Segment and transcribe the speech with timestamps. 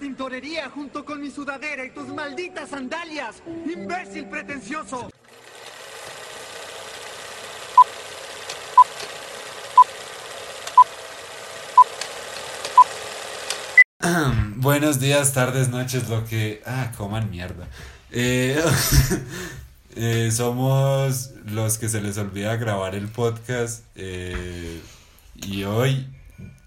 [0.00, 3.42] tintorería junto con mi sudadera y tus malditas sandalias.
[3.46, 5.10] ¡Imbécil pretencioso!
[14.56, 16.62] Buenos días, tardes, noches, lo que...
[16.66, 17.68] Ah, coman mierda.
[18.10, 18.60] Eh,
[19.96, 24.80] eh, somos los que se les olvida grabar el podcast eh,
[25.36, 26.08] y hoy,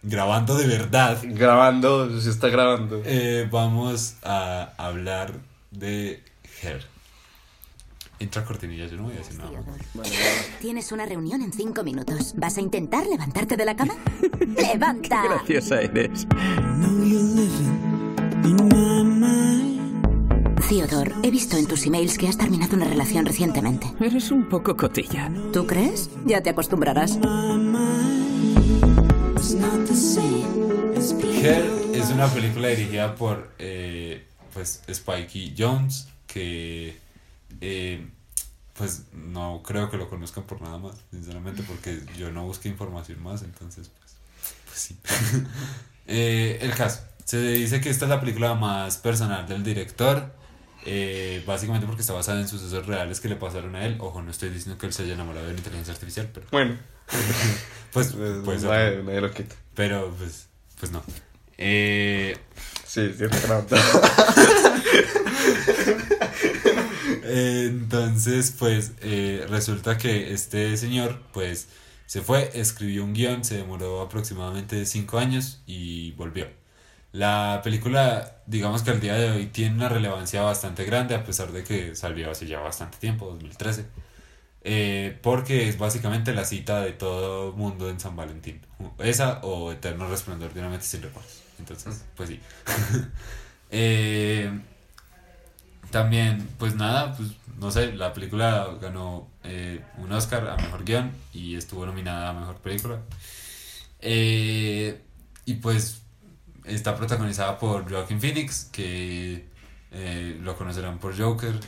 [0.01, 3.01] grabando de verdad, Grabando, se está grabando.
[3.05, 5.33] eh, vamos a hablar
[5.71, 6.23] de
[6.61, 6.85] Her.
[8.19, 9.51] Entra cortinilla, yo no voy a decir nada.
[10.61, 12.33] Tienes una reunión en cinco minutos.
[12.37, 13.95] ¿Vas a intentar levantarte de la cama?
[14.57, 15.23] ¡Levanta!
[15.25, 16.25] Graciosa eres.
[20.69, 23.87] Theodore, he visto en tus emails que has terminado una relación recientemente.
[23.99, 25.29] Eres un poco cotilla.
[25.51, 26.09] ¿Tú crees?
[26.25, 27.19] Ya te acostumbrarás.
[31.43, 36.97] Her es una película dirigida por eh, pues Spikey Jones que
[37.61, 38.07] eh,
[38.73, 43.21] pues no creo que lo conozcan por nada más sinceramente porque yo no busqué información
[43.21, 44.15] más entonces pues,
[44.65, 44.97] pues sí.
[46.05, 50.33] Eh, el caso se dice que esta es la película más personal del director
[50.85, 53.95] eh, básicamente porque está basada en sucesos reales que le pasaron a él.
[53.99, 56.77] Ojo no estoy diciendo que él se haya enamorado de una inteligencia artificial pero Bueno,
[57.93, 59.55] pues, pues, pues nadie, nadie lo quita.
[59.75, 60.47] pero pues
[60.77, 61.01] pues no
[61.57, 62.37] eh,
[62.93, 63.25] Sí, sí.
[67.25, 71.69] Entonces, pues eh, resulta que este señor, pues
[72.05, 76.47] se fue, escribió un guion, se demoró aproximadamente cinco años y volvió.
[77.11, 81.51] La película, digamos que al día de hoy tiene una relevancia bastante grande, a pesar
[81.51, 83.85] de que salió hace ya bastante tiempo, 2013,
[84.63, 88.61] eh, porque es básicamente la cita de todo mundo en San Valentín.
[88.99, 91.42] Esa o Eterno Resplandor de una mente sin recuerdos.
[91.59, 92.39] Entonces, pues sí.
[93.75, 94.51] Eh,
[95.89, 97.29] también, pues nada, pues
[97.59, 102.33] no sé, la película ganó eh, un Oscar a Mejor Guión y estuvo nominada a
[102.33, 102.99] Mejor Película.
[103.99, 105.01] Eh,
[105.45, 106.01] y pues
[106.65, 109.47] está protagonizada por Joaquin Phoenix, que
[109.91, 111.59] eh, lo conocerán por Joker,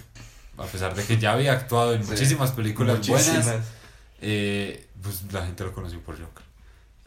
[0.57, 3.65] a pesar de que ya había actuado en Sí, muchísimas películas buenas, Muchísimas.
[5.01, 6.43] pues la gente lo conoció por Joker.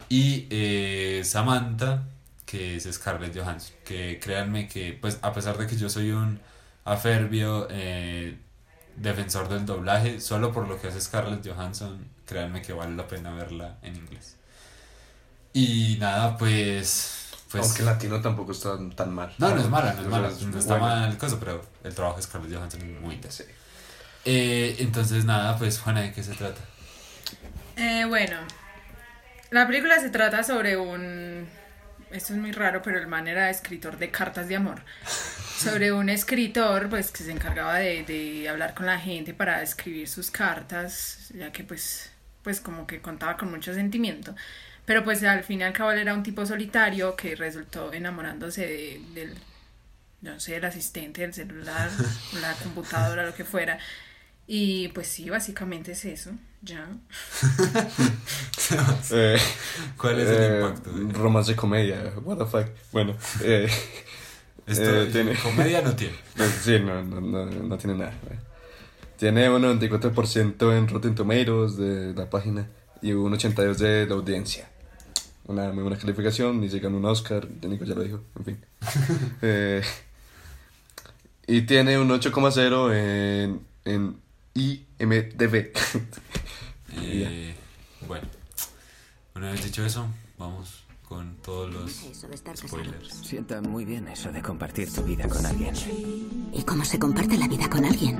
[0.09, 2.03] Y Samantha,
[2.49, 6.39] que es Scarlett Johansson, que créanme que, pues a pesar de que yo soy un
[6.83, 8.39] afervio eh,
[8.95, 13.35] defensor del doblaje, solo por lo que hace Scarlett Johansson, créanme que vale la pena
[13.35, 14.35] verla en inglés.
[15.53, 17.27] Y nada, pues...
[17.51, 19.31] pues Aunque el latino tampoco está tan mal.
[19.37, 20.95] no, no es mala, no es mala, no está bueno.
[20.95, 23.53] mal el coso, pero el trabajo de Scarlett Johansson es muy interesante.
[24.25, 26.61] Eh, entonces nada, pues Juana, ¿de qué se trata?
[27.75, 28.37] Eh, bueno,
[29.51, 31.58] la película se trata sobre un...
[32.11, 34.81] Esto es muy raro, pero el man era escritor de cartas de amor.
[35.57, 40.07] Sobre un escritor, pues, que se encargaba de, de hablar con la gente para escribir
[40.07, 42.11] sus cartas, ya que, pues,
[42.43, 44.35] pues, como que contaba con mucho sentimiento.
[44.85, 48.65] Pero, pues, al fin y al cabo él era un tipo solitario que resultó enamorándose
[48.65, 49.35] de- del,
[50.21, 51.89] no sé, el asistente del celular,
[52.41, 53.77] la computadora, lo que fuera.
[54.51, 56.31] Y, pues, sí, básicamente es eso,
[56.63, 56.89] ya.
[59.11, 59.37] Eh,
[59.97, 60.91] ¿Cuál es el eh, impacto?
[60.91, 62.67] de- Romance comedia, what the fuck.
[62.91, 63.67] Bueno, eh,
[64.67, 66.15] Esto eh, tiene- comedia no tiene.
[66.63, 68.13] sí, no, no, no, no tiene nada.
[69.17, 72.67] Tiene un 94% en Rotten Tomatoes de la página
[73.01, 74.69] y un 82% de la audiencia.
[75.45, 78.65] Una muy buena calificación, y se ganó un Oscar, Nico ya lo dijo, en fin.
[79.41, 79.81] Eh,
[81.47, 84.17] y tiene un 8,0 en, en
[84.53, 85.71] IMDB.
[87.01, 87.55] Eh,
[88.07, 88.27] bueno,
[89.35, 90.07] una vez dicho eso,
[90.39, 91.91] vamos con todos los
[92.55, 93.13] spoilers.
[93.23, 95.73] Sienta muy bien eso de compartir tu vida con alguien.
[96.53, 98.17] ¿Y cómo se comparte la vida con alguien?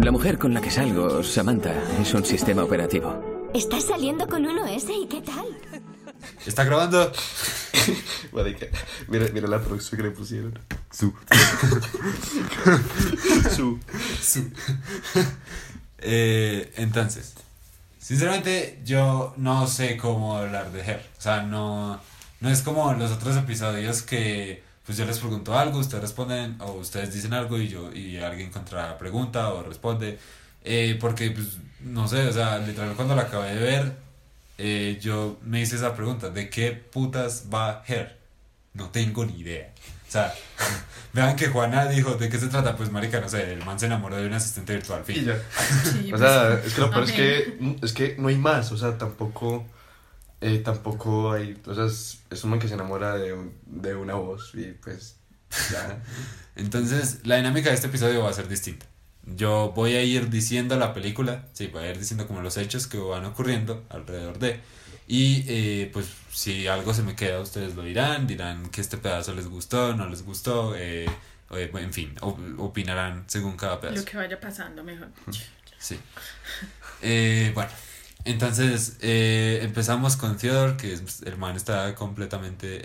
[0.00, 3.50] La mujer con la que salgo, Samantha, es un sistema operativo.
[3.54, 5.46] ¿Estás saliendo con uno ese y qué tal?
[6.46, 7.10] ¿Está grabando?
[8.32, 8.66] Marica,
[9.08, 10.58] mira, mira la producción que le pusieron.
[10.90, 11.14] Su.
[14.22, 14.50] Su.
[15.98, 17.34] Eh, entonces,
[17.98, 21.10] sinceramente yo no sé cómo hablar de Her.
[21.18, 22.00] O sea, no,
[22.40, 26.72] no es como los otros episodios que pues yo les pregunto algo, ustedes responden o
[26.72, 30.18] ustedes dicen algo y yo y alguien contra pregunta o responde.
[30.62, 34.03] Eh, porque pues no sé, o sea, literal cuando la acabé de ver,
[34.58, 38.18] eh, yo me hice esa pregunta, ¿de qué putas va Her?
[38.72, 39.72] No tengo ni idea.
[40.08, 40.32] O sea,
[41.12, 42.76] vean que Juana dijo, ¿de qué se trata?
[42.76, 45.22] Pues marica, no sé, el man se enamoró de un asistente virtual, fin.
[45.22, 45.38] Y ya.
[45.84, 48.70] Sí, O pues, sea, es que lo peor es que, es que no hay más,
[48.72, 49.66] o sea, tampoco...
[50.40, 53.94] Eh, tampoco hay, o sea, es, es un man que se enamora de, un- de
[53.94, 55.16] una voz y pues
[55.72, 56.02] ya.
[56.56, 58.84] Entonces, la dinámica de este episodio va a ser distinta.
[59.26, 62.86] Yo voy a ir diciendo la película, sí, voy a ir diciendo como los hechos
[62.86, 64.60] que van ocurriendo alrededor de.
[65.06, 69.34] Y eh, pues si algo se me queda, ustedes lo dirán, dirán que este pedazo
[69.34, 71.06] les gustó, no les gustó, eh,
[71.50, 73.98] eh, en fin, op- opinarán según cada pedazo.
[74.00, 75.08] Lo que vaya pasando, mejor.
[75.78, 75.98] Sí.
[77.02, 77.70] Eh, bueno,
[78.24, 82.82] entonces eh, empezamos con Theodore, que es- el man está completamente...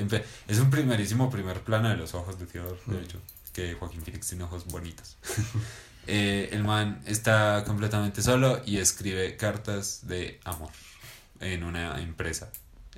[0.47, 3.21] Es un primerísimo primer plano de los ojos de Theodore, de hecho,
[3.53, 5.17] que Joaquín Phoenix tiene ojos bonitos.
[6.11, 10.71] Eh, el man está completamente solo y escribe cartas de amor
[11.39, 12.49] en una empresa.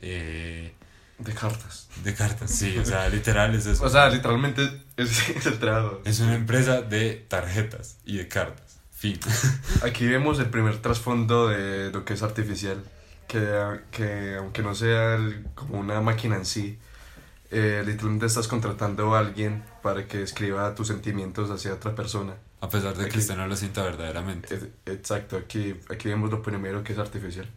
[0.02, 0.74] Eh,
[1.20, 1.88] De cartas.
[2.04, 3.84] de cartas, sí, o sea, literal es eso.
[3.86, 4.62] O sea, literalmente
[4.98, 6.02] es, es el trabajo.
[6.06, 8.78] es una empresa de tarjetas y de cartas.
[8.92, 9.20] Fin.
[9.84, 12.82] Aquí vemos el primer trasfondo de lo que es artificial,
[13.28, 16.80] que, que aunque no sea el- como una máquina en sí,
[17.52, 22.36] eh, literalmente estás contratando a alguien para que escriba tus sentimientos hacia otra persona.
[22.62, 24.56] A pesar de que Aquí- usted no lo sienta verdaderamente.
[24.56, 27.50] Es- exacto, aquí, aquí vemos lo primero que es artificial.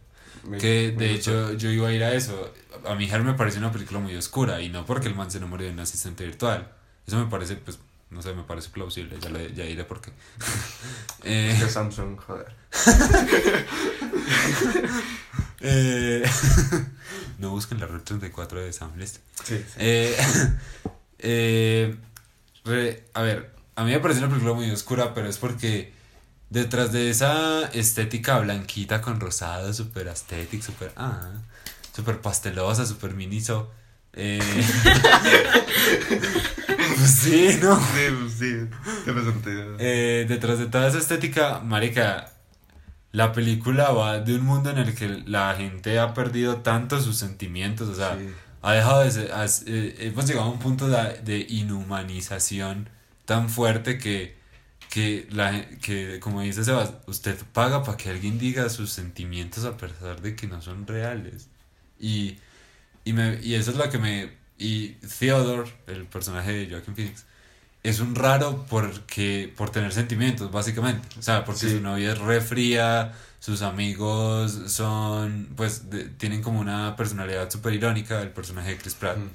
[0.43, 1.31] Me- Que me de gusta.
[1.31, 2.53] hecho yo iba a ir a eso.
[2.85, 5.65] A mi me parece una película muy oscura y no porque el man se enamore
[5.65, 6.71] de un asistente virtual.
[7.07, 7.79] Eso me parece, pues,
[8.09, 9.17] no sé, me parece plausible.
[9.19, 10.11] Ya, le- ya diré por qué.
[11.23, 12.53] Eh, Que Samsung, joder.
[15.61, 16.23] eh,
[17.39, 19.17] no busquen la Red 34 de Sam List.
[19.43, 19.63] Sí, sí.
[19.77, 20.15] Eh,
[21.19, 21.95] eh,
[22.63, 25.93] re- a ver, a mí me parece una película muy oscura, pero es porque
[26.49, 31.31] detrás de esa estética blanquita con rosado, super estética, super ah,
[31.95, 33.71] super pastelosa, super miniso.
[34.13, 34.39] Eh,
[36.97, 37.77] pues sí, ¿no?
[37.79, 38.55] Sí, sí,
[39.03, 39.75] tiene sentido.
[39.79, 42.31] Eh, detrás de toda esa estética, marica,
[43.11, 47.17] la película va de un mundo en el que la gente ha perdido tanto sus
[47.17, 48.29] sentimientos, o sea, Sí.
[48.61, 52.89] ha dejado de ser, has- eh, hemos llegado a un punto de, de inhumanización
[53.25, 54.35] tan fuerte que,
[54.89, 59.77] que, la, que, como dice Sebas, usted paga para que alguien diga sus sentimientos a
[59.77, 61.47] pesar de que no son reales.
[61.99, 62.37] Y,
[63.03, 64.31] y, me, y eso es lo que me...
[64.57, 64.89] Y
[65.19, 67.25] Theodore, el personaje de Joaquin Phoenix,
[67.83, 71.07] es un raro porque por tener sentimientos, básicamente.
[71.19, 71.71] O sea, porque Sí.
[71.71, 77.73] su novia es re fría, sus amigos son, pues, de- tienen como una personalidad súper
[77.73, 79.17] irónica, el personaje de Chris Pratt.
[79.17, 79.27] Mm.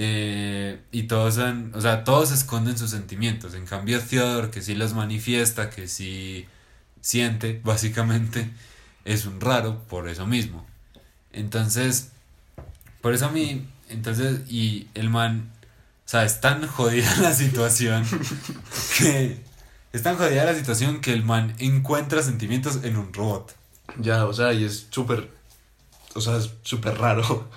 [0.00, 3.54] Eh, y todos son, o sea, todos esconden sus sentimientos.
[3.54, 6.46] En cambio, Theodore, que sí los manifiesta, que sí
[7.00, 8.48] siente, básicamente,
[9.04, 10.64] es un raro por eso mismo.
[11.32, 12.10] Entonces,
[13.00, 15.50] por eso a mí, entonces, y el man,
[16.06, 18.04] o sea, es tan jodida la situación
[18.98, 19.40] que
[19.92, 23.52] es tan jodida la situación que el man encuentra sentimientos en un robot.
[23.98, 25.28] Ya, o sea, y es súper,
[26.14, 27.48] o sea, es súper raro.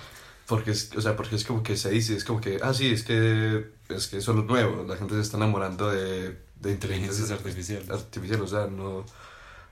[0.46, 2.92] Porque es, o sea, porque es como que se dice, es como que, ah, sí,
[2.92, 6.72] es que, es que eso es lo nuevo, la gente se está enamorando de, de
[6.72, 7.88] inteligencias artificiales.
[7.90, 9.04] artificiales, o sea, no,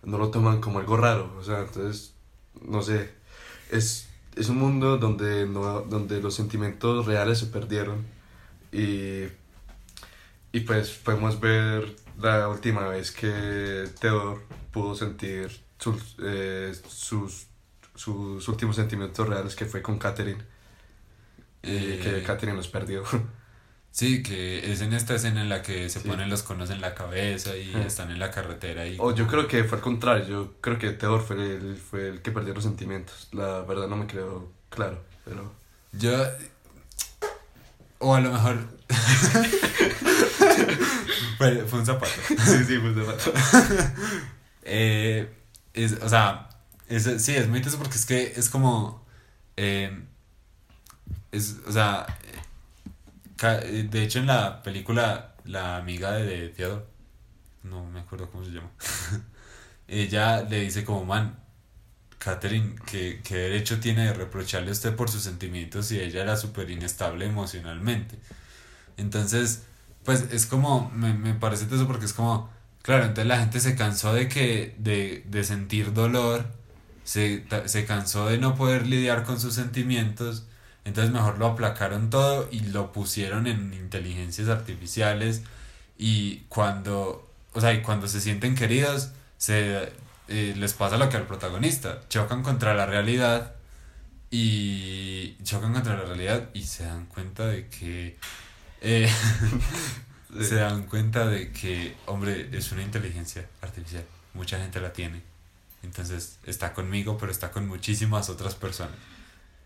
[0.04, 2.14] no lo toman como algo raro, o sea, entonces,
[2.62, 3.10] no sé,
[3.70, 8.06] es, es un mundo donde, no, donde los sentimientos reales se perdieron
[8.72, 9.24] y,
[10.52, 14.40] y pues podemos ver la última vez que Theodore
[14.72, 17.46] pudo sentir sus, eh, sus,
[17.94, 20.42] sus últimos sentimientos reales que fue con Catherine
[21.62, 23.04] y Eh, que Catherine los perdió.
[23.92, 26.06] Sí, que es en esta escena en la que se Sí.
[26.08, 29.48] ponen los conos en la cabeza y están en la carretera y O yo creo
[29.48, 32.62] que fue al contrario, yo creo que Theodore fue el, fue el que perdió los
[32.62, 33.26] sentimientos.
[33.32, 35.52] La verdad no me quedó claro, pero...
[35.90, 36.12] Yo.
[37.98, 38.58] O a lo mejor.
[41.36, 42.12] fue, fue un zapato.
[42.28, 43.32] sí, sí, pues de rato.
[44.62, 45.34] Eh,
[45.74, 46.48] es, o sea,
[46.88, 49.04] es, sí, es muy porque es que es como.
[49.56, 50.04] eh,
[51.32, 52.06] es, o sea.
[53.42, 56.84] eh, De hecho, en la película, la amiga de, Theodore,
[57.64, 58.70] no me acuerdo cómo se llama,
[59.88, 61.38] ella le dice como, man,
[62.18, 66.36] Catherine, ¿qué, qué derecho tiene de reprocharle a usted por sus sentimientos si ella era
[66.36, 68.18] súper inestable emocionalmente?
[68.96, 69.64] Entonces,
[70.04, 72.50] pues es como, me, me parece eso porque es como,
[72.82, 76.46] claro, entonces la gente se cansó de que, de, de sentir dolor,
[77.04, 80.46] se, se cansó de no poder lidiar con sus sentimientos,
[80.84, 85.42] entonces mejor lo aplacaron todo y lo pusieron en inteligencias artificiales
[85.98, 89.92] y cuando, o sea, y cuando se sienten queridos, se
[90.28, 93.54] eh, les pasa lo que al protagonista, chocan contra la realidad
[94.30, 98.16] y chocan contra la realidad y se dan cuenta de que
[98.80, 99.10] eh,
[100.40, 104.04] se dan cuenta de que, hombre, es una inteligencia artificial.
[104.34, 105.20] Mucha gente la tiene.
[105.82, 108.94] Entonces está conmigo, pero está con muchísimas otras personas.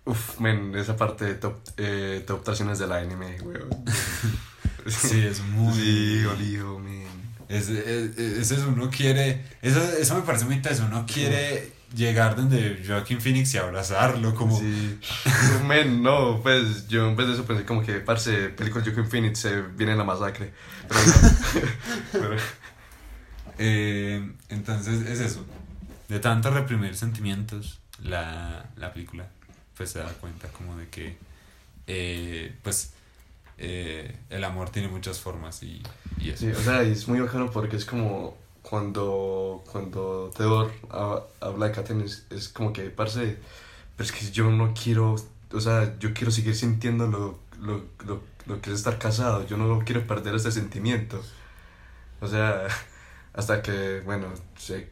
[0.07, 3.69] Uf, men, esa parte de top, eh, top tracciones del anime, weón.
[4.87, 5.73] Sí, es muy...
[5.73, 7.07] Sí, olivo, men.
[7.49, 9.43] Es, es, es eso, uno quiere...
[9.63, 14.59] Eso, eso me parece muy teso, uno quiere llegar donde Joaquin Phoenix y abrazarlo, como...
[14.61, 14.99] Sí.
[15.67, 19.39] Men, no, pues yo en vez de eso pensé como que, parce, película Joaquin Phoenix
[19.39, 20.53] se viene la masacre.
[20.87, 21.61] Pero no.
[22.13, 22.37] Pero-
[23.57, 25.47] Eh, entonces es eso.
[26.09, 29.29] De tanto reprimir sentimientos, la, la película
[29.77, 31.17] pues se da cuenta como de que
[31.87, 32.93] eh, pues
[33.59, 35.83] eh, el amor tiene muchas formas y,
[36.21, 36.39] eso.
[36.39, 41.73] Sí, o sea, es muy bacano porque es como cuando, cuando Theodore ha- habla de
[41.73, 43.39] Katniss, es como que, parce,
[43.97, 45.17] pero es que yo no quiero,
[45.53, 49.57] o sea, yo quiero seguir sintiendo lo, lo, lo, lo que es estar casado, yo
[49.57, 51.23] no quiero perder ese sentimiento.
[52.21, 52.67] O sea,
[53.35, 54.89] hasta que, bueno, se,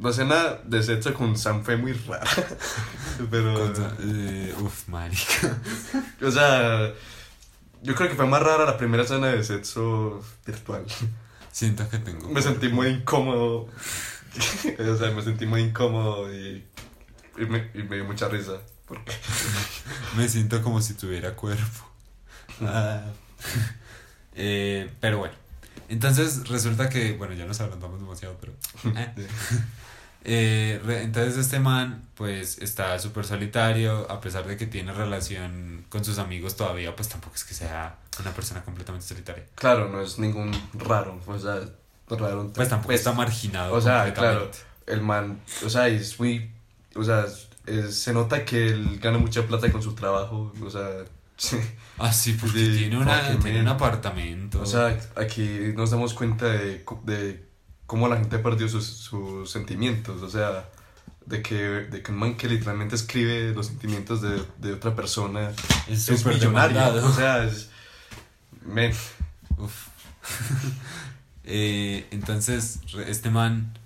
[0.00, 2.26] la escena de sexo con Sam fue muy rara,
[3.30, 5.60] pero, eh, uf, marica.
[6.22, 6.92] o sea,
[7.82, 10.84] yo creo que fue más rara la primera escena de sexo virtual.
[11.52, 12.28] Siento que tengo.
[12.28, 13.68] Me sentí muy incómodo.
[14.78, 16.64] o sea, me sentí muy incómodo y,
[17.38, 18.60] y, me, y me dio mucha risa.
[18.86, 19.12] Porque,
[20.16, 21.90] Me siento como si tuviera cuerpo.
[22.60, 23.02] Ah.
[24.34, 25.34] Eh, pero bueno.
[25.88, 28.52] Entonces resulta que, bueno, ya nos adelantamos demasiado, pero...
[28.96, 29.12] eh.
[30.28, 36.04] Eh, entonces este man pues está súper solitario, a pesar de que tiene relación con
[36.04, 39.44] sus amigos todavía, pues tampoco es que sea una persona completamente solitaria.
[39.54, 41.20] claro, no es ningún raro.
[41.26, 41.60] O sea,
[42.08, 42.50] raro.
[42.52, 43.72] Pues tampoco pues, está marginado.
[43.74, 44.50] O sea, claro,
[44.86, 46.50] el man, o sea, es muy.
[46.96, 47.24] O sea,
[47.66, 50.52] es- se nota que él gana mucha plata con su trabajo.
[50.60, 51.04] O sea.
[51.98, 54.60] Ah, sí, porque tiene, una, tiene un apartamento.
[54.60, 57.45] O sea, aquí nos damos cuenta de, de
[57.86, 60.22] cómo la gente perdió sus, sus sentimientos.
[60.22, 60.68] O sea,
[61.26, 65.50] de que, de que un man que literalmente escribe los sentimientos de, de otra persona
[65.88, 66.76] es es millonario.
[66.78, 67.08] demandado.
[67.08, 67.68] O sea, es.
[68.64, 68.92] Men,
[69.58, 69.88] Uf.
[71.48, 73.78] Eh, entonces, este man,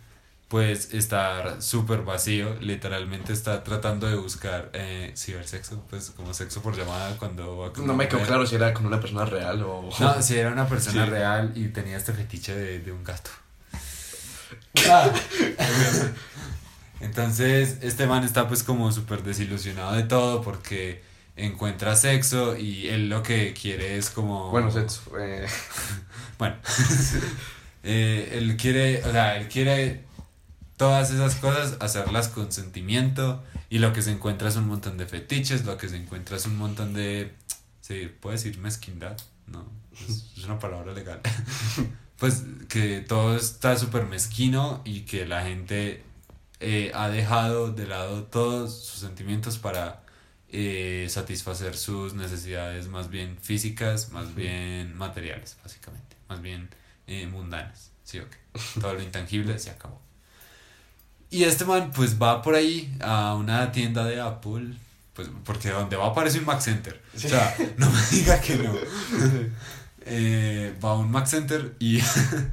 [0.48, 2.54] pues, está súper vacío.
[2.60, 7.86] Literalmente está tratando de buscar eh, cibersexo, pues, como sexo por llamada cuando va con
[7.86, 8.28] no me quedó mujer.
[8.28, 9.90] claro si era con una persona real o.
[10.00, 11.10] No, si era una persona Sí.
[11.10, 13.30] real y tenía este fetiche de, de un gato.
[14.88, 15.10] Ah.
[17.00, 21.02] Entonces, este man está pues como súper desilusionado de todo porque
[21.36, 24.50] encuentra sexo y él lo que quiere es como...
[24.50, 25.00] Bueno, sexo.
[25.18, 25.46] eh,
[26.38, 26.56] Bueno,
[27.82, 30.04] eh, él quiere, o sea, él quiere
[30.76, 35.06] todas esas cosas hacerlas con sentimiento y lo que se encuentra es un montón de
[35.06, 37.34] fetiches, lo que se encuentra es un montón de,
[37.90, 39.16] se puede decir mezquindad,
[39.48, 41.20] no, es, es una palabra legal.
[42.20, 46.02] Pues que todo está súper mezquino y que la gente
[46.60, 50.02] eh, ha dejado de lado todos sus sentimientos para
[50.50, 56.68] eh, satisfacer sus necesidades más bien físicas, más bien materiales, básicamente, más bien
[57.06, 57.90] eh, mundanas.
[58.04, 58.36] Sí, ok.
[58.82, 59.98] Todo lo intangible se acabó.
[61.30, 64.74] Y este man, pues va por ahí a una tienda de Apple,
[65.14, 67.00] pues porque donde va aparece un Mac Center.
[67.14, 68.72] O sea, no me diga que no.
[70.06, 72.00] Eh, va a un Mac Center y,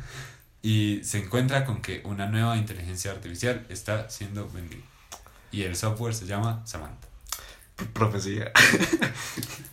[0.61, 4.81] y se encuentra con que una nueva inteligencia artificial está siendo vendida.
[5.51, 7.07] Y el software se llama Samantha.
[7.93, 8.51] profecía.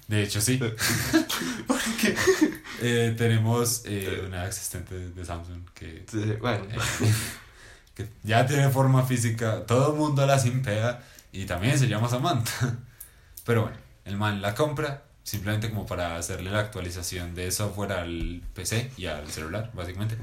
[0.09, 0.59] De hecho, sí.
[1.67, 2.15] Porque
[2.81, 6.65] eh, tenemos eh, una asistente de Samsung que, Sí, bueno.
[6.71, 7.13] eh,
[7.95, 9.67] que ya tiene forma física.
[9.67, 11.03] Todo el mundo la simpea
[11.35, 12.79] y también se llama Samantha.
[13.45, 18.43] Pero bueno, el man la compra simplemente como para hacerle la actualización de software al
[18.55, 20.17] PC y al celular, básicamente.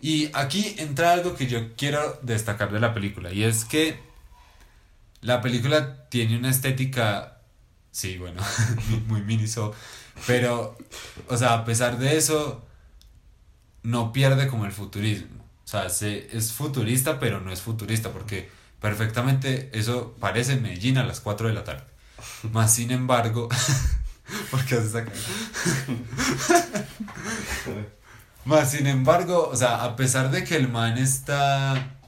[0.00, 4.00] Y aquí entra algo que yo quiero destacar de la película y es que
[5.20, 7.38] la película tiene una estética,
[7.90, 8.40] sí, bueno,
[9.08, 9.74] muy miniso,
[10.26, 10.78] pero,
[11.28, 12.64] o sea, a pesar de eso,
[13.82, 15.44] no pierde como el futurismo.
[15.64, 18.48] O sea, se, es futurista, pero no es futurista, porque
[18.80, 21.84] perfectamente eso parece Medellín a las 4 de la tarde.
[22.52, 23.48] Más sin embargo,
[24.50, 25.12] ¿por qué haces acá?
[28.44, 31.98] Más sin embargo, o sea, a pesar de que el man está...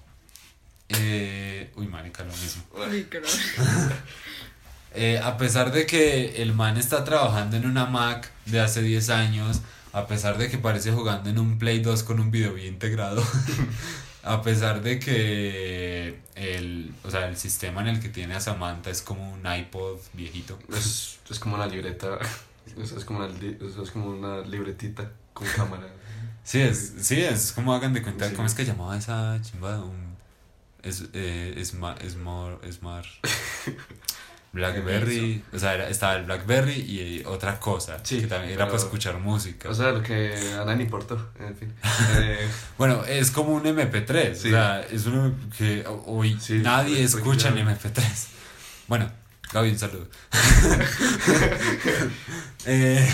[0.89, 2.63] Eh, uy, marica, lo mismo.
[4.95, 9.11] Eh, a pesar de que el man está trabajando en una Mac de hace 10
[9.11, 9.61] años,
[9.93, 13.23] a pesar de que parece jugando en un Play 2 con un video bien integrado,
[14.23, 18.91] a pesar de que el, o sea, el sistema en el que tiene a Samantha
[18.91, 20.59] es como un iPod viejito.
[20.71, 22.19] Es, es como una libreta.
[22.79, 25.89] Eso es como una, eso es como una libretita con cámara.
[26.45, 28.35] Sí, es, sí, es como hagan de cuenta, Sí.
[28.35, 29.79] ¿cómo es que llamaba esa chimba?
[29.83, 30.17] Un,
[30.83, 33.07] es, eh, Smart, Smart, Smart,
[34.53, 38.79] Blackberry, o sea, era- estaba el Blackberry y otra cosa, Sí, que también era para
[38.79, 39.69] escuchar música.
[39.69, 41.73] O sea, lo que a nadie importó, en fin.
[42.19, 44.49] Eh, bueno, es como un MP3, Sí.
[44.49, 48.27] o sea, es uno que hoy Sí, nadie es escucha en porque MP3.
[48.89, 49.11] Bueno,
[49.53, 50.07] Gaby, un saludo.
[52.67, 53.09] Eh,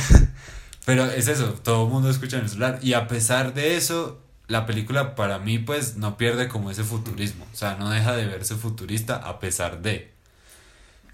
[0.85, 4.21] pero es eso, todo el mundo escucha en el celular y a pesar de eso,
[4.49, 8.27] la película para mí pues no pierde como ese futurismo, o sea, no deja de
[8.27, 10.13] verse futurista a pesar de.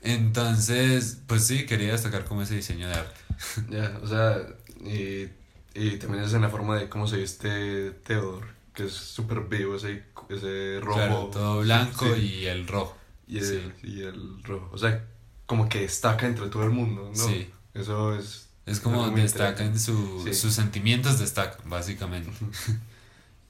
[0.02, 3.21] Entonces, pues sí, quería destacar como ese diseño de arte.
[3.71, 4.38] ya, o sea,
[4.85, 5.28] y,
[5.75, 9.76] y también es en la forma de cómo se viste Theodore, que es súper vivo,
[9.76, 10.97] ese, ese rojo.
[10.99, 12.21] Claro, todo blanco Sí.
[12.42, 12.97] y el rojo.
[13.26, 13.61] y, el, sí.
[13.85, 14.68] y el rojo.
[14.73, 15.04] O sea,
[15.47, 17.28] como que destaca entre todo el mundo, ¿no?
[17.28, 17.49] Sí.
[17.75, 18.49] Eso es.
[18.66, 20.35] Es como destacan su, Sí.
[20.35, 22.30] sus sentimientos destacan, básicamente.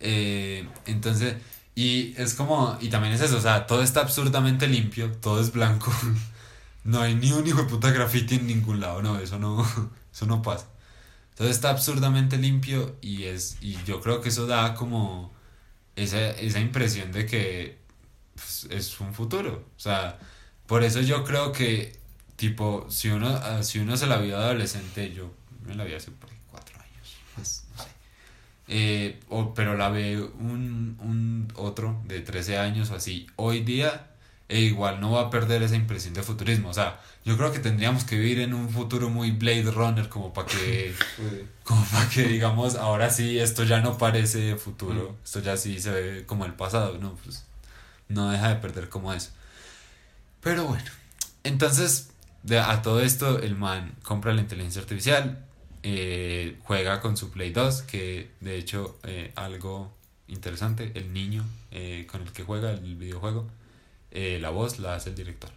[0.04, 1.37] Eh, entonces,
[1.76, 5.52] y es como, y también es eso, o sea, todo está absurdamente limpio, todo es
[5.52, 5.92] blanco.
[6.84, 9.62] No hay ni un hijo de puta graffiti en ningún lado, no, eso no,
[10.12, 10.66] eso no pasa.
[11.36, 15.32] Todo está absurdamente limpio y es, y yo creo que eso da como
[15.96, 17.78] esa, esa impresión de que
[18.34, 19.66] pues, es un futuro.
[19.76, 20.18] O sea,
[20.66, 21.98] por eso yo creo que,
[22.36, 25.32] tipo, si uno, ah, si uno se la vio adolescente, yo
[25.66, 27.90] me la vi hace por cuatro años, más, no sé.
[28.68, 34.12] Eh, o- pero la ve un, un otro de 13 años o así hoy día,
[34.52, 36.68] e igual no va a perder esa impresión de futurismo.
[36.68, 40.32] O sea, yo creo que tendríamos que vivir en un futuro muy Blade Runner como
[40.32, 40.94] para que
[41.64, 45.90] como para que digamos, ahora sí, esto ya no parece futuro, esto ya sí se
[45.90, 47.14] ve como el pasado, ¿no?
[47.25, 47.44] Pues
[48.09, 49.30] no deja de perder como eso.
[50.42, 50.85] Pero bueno,
[51.44, 52.11] entonces,
[52.42, 55.44] de, a todo esto, el man compra la inteligencia artificial,
[55.82, 59.92] eh, juega con su Play 2, que de hecho, eh, algo
[60.28, 63.49] interesante, el niño eh, con el que juega el videojuego,
[64.12, 65.50] eh, la voz la hace el director,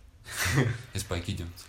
[0.97, 1.65] Spikey Jones.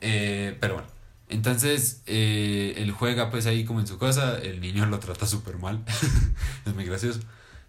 [0.00, 0.88] Eh, pero bueno,
[1.28, 5.58] entonces eh, él juega pues ahí como en su cosa, el niño lo trata súper
[5.58, 5.82] mal,
[6.66, 7.20] es muy gracioso.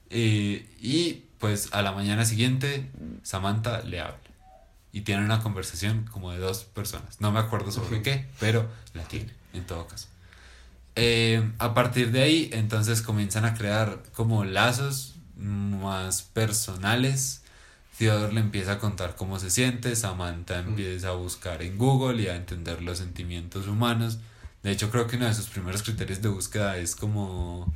[0.10, 2.90] Eh, y pues a la mañana siguiente
[3.24, 4.18] Samantha le habla
[4.92, 7.22] y tiene una conversación como de dos personas.
[7.22, 10.08] No me acuerdo sobre qué, pero la tiene en todo caso.
[10.96, 17.44] Eh, a partir de ahí, entonces comienzan a crear como lazos más personales.
[17.98, 22.28] Theodore le empieza a contar cómo se siente, Samantha empieza a buscar en Google y
[22.28, 24.20] a entender los sentimientos humanos.
[24.62, 27.74] De hecho, creo que uno de sus primeros criterios de búsqueda es como,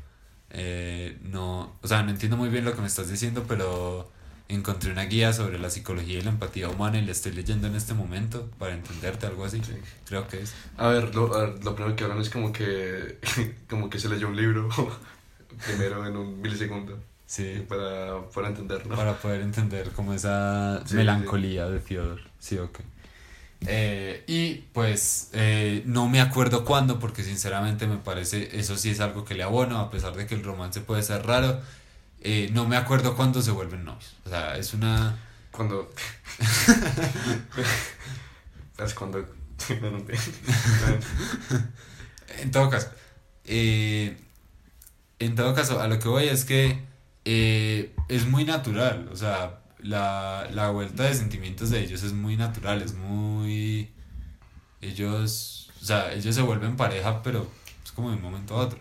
[0.52, 4.12] eh, no, o sea, no entiendo muy bien lo que me estás diciendo, pero
[4.48, 7.76] encontré una guía sobre la psicología y la empatía humana y la estoy leyendo en
[7.76, 9.62] este momento para entenderte, algo así.
[9.64, 9.74] Sí.
[10.06, 10.54] Creo que es.
[10.78, 13.18] A ver, lo, a ver, lo primero que hablan es como que,
[13.70, 14.70] como que se leyó un libro
[15.66, 17.66] primero en un milisegundo Sí.
[17.70, 18.94] para, para entenderlo.
[18.94, 22.22] para poder entender como esa Sí, melancolía de Theodore.
[22.40, 22.80] Sí, ok.
[23.68, 29.00] Eh, y pues eh, no me acuerdo cuándo, porque sinceramente me parece, eso sí es
[29.00, 31.62] algo que le abono, a pesar de que el romance puede ser raro.
[32.22, 34.16] eh, no me acuerdo cuándo se vuelven novios.
[34.26, 35.18] O sea, es una.
[35.52, 35.90] Cuando.
[38.84, 39.26] es cuando.
[42.40, 42.90] En todo caso,
[43.46, 44.18] eh,
[45.20, 46.80] en todo caso, a lo que voy es que
[47.26, 52.36] eh, es muy natural, o sea, la, la vuelta de sentimientos de ellos es muy
[52.38, 53.92] natural, es muy...
[54.82, 57.50] Ellos, o sea, ellos se vuelven pareja, pero
[57.84, 58.80] es como de un momento a otro.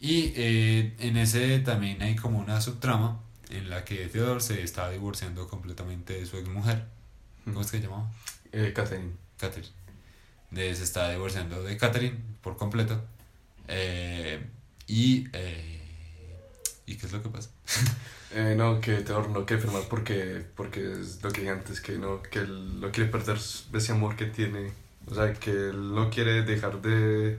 [0.00, 4.90] Y eh, en ese también hay como una subtrama en la que Theodore se está
[4.90, 6.86] divorciando completamente de su exmujer.
[7.44, 8.10] ¿Cómo es que se llamaba?
[8.52, 9.12] eh, Catherine.
[9.38, 9.68] Catherine.
[10.50, 13.02] De, se está divorciando de Catherine por completo.
[13.68, 14.44] Eh,
[14.86, 15.26] y.
[15.32, 15.81] eh,
[16.86, 17.50] ¿Y qué es lo que pasa?
[18.34, 21.98] Eh, no, que Theodore no quiere firmar porque, porque es lo que dije antes, que
[21.98, 24.72] no, que él no quiere perder ese amor que tiene.
[25.06, 27.38] O sea, que él no quiere dejar de,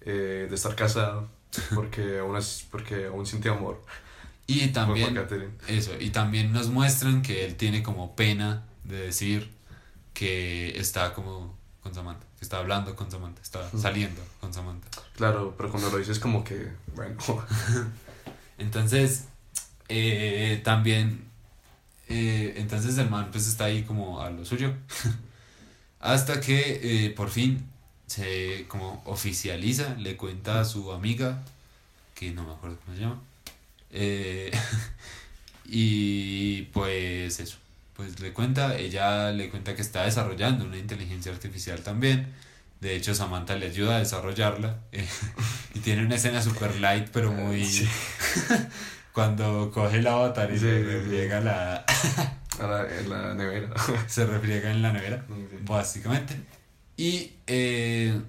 [0.00, 1.28] eh, de estar casado
[1.74, 3.82] porque aún, es, porque aún siente amor
[4.46, 5.18] Y también.
[5.68, 9.50] Eso, y también nos muestran que él tiene como pena de decir
[10.14, 14.88] que está como con Samantha, que está hablando con Samantha, está saliendo con Samantha.
[15.16, 17.16] Claro, pero cuando lo dices como que, bueno,
[18.60, 19.26] Entonces,
[19.88, 21.24] eh, también,
[22.08, 24.74] eh, entonces el man pues está ahí como a lo suyo.
[26.00, 27.66] Hasta que eh, por fin
[28.06, 31.42] se como oficializa, le cuenta a su amiga,
[32.14, 33.20] que no me acuerdo cómo se llama.
[33.92, 34.50] eh,
[35.66, 37.58] y pues eso,
[37.96, 42.28] pues le cuenta, ella le cuenta que está desarrollando una inteligencia artificial también.
[42.80, 44.78] De hecho, Samantha le ayuda a desarrollarla.
[44.92, 45.06] eh,
[45.74, 47.64] y tiene una escena super light, pero muy...
[47.64, 47.88] Sí.
[49.12, 51.10] Cuando coge el avatar y Sí, sí.
[51.10, 51.84] llega la...
[52.60, 53.68] La- en la nevera.
[54.06, 55.24] se refriega en la nevera,
[55.62, 56.40] básicamente.
[56.96, 58.20] Y eh,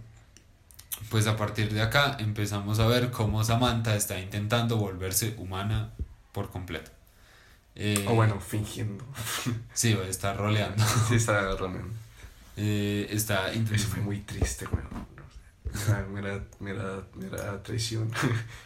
[1.09, 5.91] pues a partir de acá empezamos a ver cómo Samantha está intentando volverse humana
[6.31, 6.91] por completo.
[7.75, 9.05] Eh, o bueno, fingiendo.
[9.73, 10.83] Sí, está roleando.
[11.09, 11.89] Sí, está realmente.
[12.63, 14.67] Eh, está Eso fue muy triste.
[15.87, 18.11] Mira, mira, mira, mira, traición.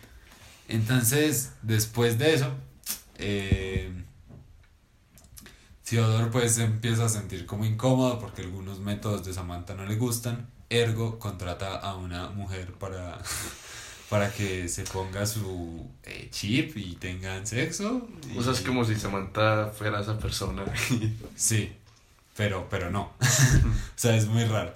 [0.68, 2.52] Entonces, después de eso,
[3.18, 3.90] eh,
[5.88, 10.48] Theodore pues empieza a sentir como incómodo porque algunos métodos de Samantha no le gustan.
[10.70, 13.20] Ergo contrata a una mujer para,
[14.10, 18.10] para que se ponga su eh, chip y tengan sexo.
[18.36, 20.66] O sea, es y- como si Samantha fuera esa persona.
[21.36, 21.72] Sí,
[22.36, 23.14] pero, pero no.
[23.22, 24.74] o sea, es muy raro.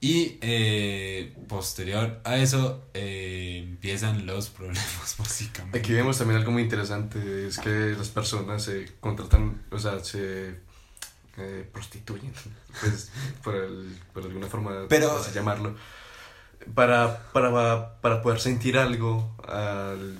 [0.00, 5.78] Y eh, posterior a eso eh, empiezan los problemas, básicamente.
[5.78, 10.60] Aquí vemos también algo muy interesante, es que las personas se contratan, o sea, se
[11.38, 12.32] eh, prostituyen,
[12.80, 13.10] pues,
[13.42, 15.74] por, el- por alguna forma, Pero- así llamarlo,
[16.74, 20.18] para, para, para poder sentir algo, al-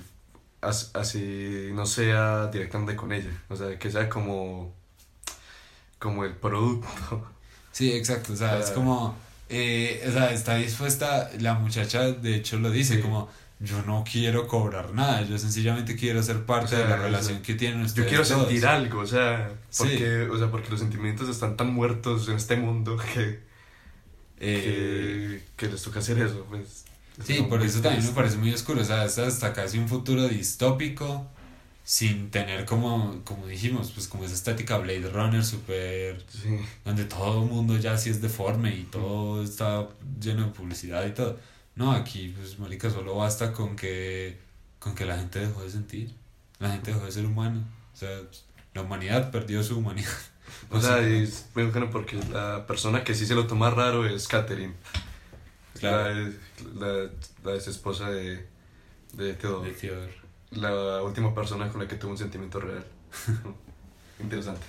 [0.61, 4.75] as- así no sea directamente con ella, o sea, que sea como,
[5.99, 6.87] como el producto.
[7.71, 8.73] Sí, exacto, o sea, es Ah.
[8.73, 9.15] como,
[9.49, 13.01] eh, o sea, está dispuesta, la muchacha de hecho lo dice, Sí.
[13.01, 13.29] como,
[13.59, 16.99] yo no quiero cobrar nada, yo sencillamente quiero ser parte O sea, de la o
[17.03, 18.47] relación sea, que tienen Yo ustedes quiero dos.
[18.47, 19.83] sentir algo, o sea, Sí.
[19.83, 23.45] porque, o sea, porque los sentimientos están tan muertos en este mundo que...
[24.39, 26.85] Eh, que, que les toca hacer eso, pues.
[27.19, 29.87] es sí, por eso también me parece muy oscuro, o sea, es hasta casi un
[29.87, 31.27] futuro distópico,
[31.87, 37.43] sin tener como, como dijimos, pues como esa estética Blade Runner súper Sí, donde todo
[37.43, 39.87] el mundo ya sí es deforme y todo está
[40.19, 41.39] lleno de publicidad y todo.
[41.75, 44.37] No, aquí, pues, marica, solo basta con que,
[44.79, 46.13] con que la gente dejó de sentir,
[46.59, 47.63] la gente dejó de ser humano.
[47.93, 48.19] O sea,
[48.73, 50.11] la humanidad perdió su humanidad.
[50.69, 51.23] o sea, Básicamente.
[51.23, 54.73] es muy bacano porque la persona que sí se lo toma raro es Catherine.
[55.79, 56.33] Claro.
[56.75, 57.09] La, la,
[57.45, 58.45] la ex esposa de,
[59.13, 59.69] de Theodore.
[59.71, 60.26] De Theodore.
[60.51, 62.85] La última persona con la que tuvo un sentimiento real.
[64.19, 64.65] Interesante.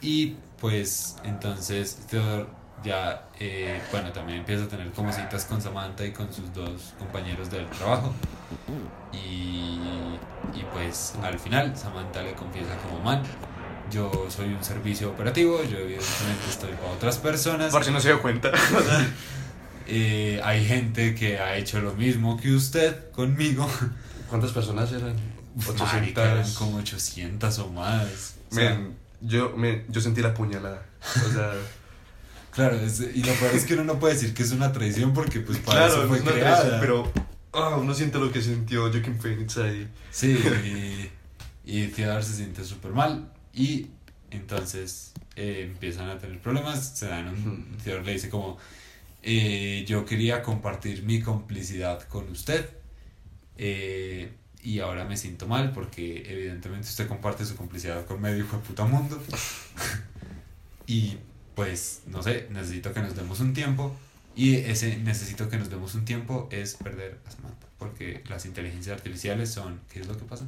[0.00, 2.46] Y pues entonces Theodore
[2.84, 6.94] ya, eh, bueno, también empieza a tener como citas con Samantha y con sus dos
[6.98, 8.12] compañeros del trabajo.
[9.12, 9.80] Y,
[10.54, 13.22] y pues al final Samantha le confiesa como man,
[13.90, 17.72] yo soy un servicio operativo, yo evidentemente estoy para otras personas.
[17.72, 18.52] Por si no se dio cuenta.
[19.88, 23.70] Eh, hay gente que ha hecho lo mismo que usted conmigo.
[24.28, 25.14] ¿Cuántas personas eran?
[25.78, 26.54] Marica, eran 800.
[26.58, 28.34] como 800 o más.
[28.50, 30.82] O sea, Men, yo, me, yo sentí la puñalada.
[31.26, 31.52] O sea,
[32.50, 35.12] Claro, es- y lo peor es que uno no puede decir que es una traición
[35.12, 36.56] porque pues para claro, eso fue una creada.
[36.60, 37.12] traición, pero
[37.52, 39.86] ah, uno siente lo que sintió Joaquin Phoenix ahí.
[40.10, 40.32] Sí,
[41.66, 43.88] y, y Theodore se siente súper mal y
[44.30, 47.76] entonces eh, empiezan a tener problemas, se dan un...
[47.84, 48.56] Theodore le dice como,
[49.22, 52.70] eh, yo quería compartir mi complicidad con usted
[53.58, 58.56] eh, y ahora me siento mal porque evidentemente usted comparte su complicidad con medio hijo
[58.56, 59.22] de puta mundo
[60.86, 61.18] y
[61.54, 63.94] pues no sé, necesito que nos demos un tiempo
[64.34, 68.96] y ese necesito que nos demos un tiempo es perder a Samantha porque las inteligencias
[68.96, 70.46] artificiales son, ¿qué es lo que pasa?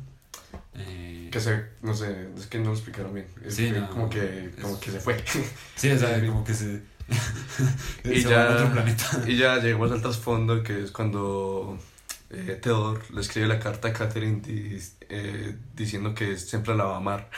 [0.75, 3.27] Eh, Que se, no sé, es que no lo explicaron bien.
[3.45, 5.23] Es Sí, que no, como que, como es- que se fue.
[5.77, 6.83] sí, o sea, como que se...
[8.05, 9.25] y, se va a otro ya, planeta.
[9.27, 11.79] y ya llegamos al trasfondo que es cuando
[12.31, 16.95] eh, Theodore le escribe la carta a Catherine di- eh, diciendo que siempre la va
[16.95, 17.31] a amar.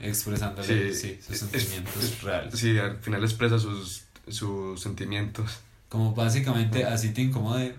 [0.00, 2.58] Expresándole, sí, sus sentimientos es- reales.
[2.58, 5.60] Sí, al final expresa sus, sus sentimientos.
[5.88, 7.74] Como básicamente así te incomode,